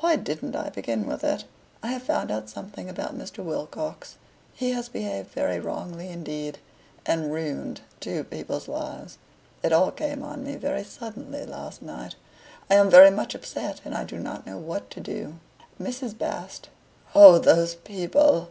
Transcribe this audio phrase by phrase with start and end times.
[0.00, 1.46] "Why didn't I begin with it?
[1.82, 3.42] I have found out something about Mr.
[3.42, 4.16] Wilcox.
[4.52, 6.58] He has behaved very wrongly indeed,
[7.06, 9.16] and ruined two people's lives.
[9.62, 12.16] It all came on me very suddenly last night;
[12.68, 15.36] I am very much upset, and I do not know what to do.
[15.80, 16.18] Mrs.
[16.18, 16.68] Bast"
[17.14, 18.50] "Oh, those people!"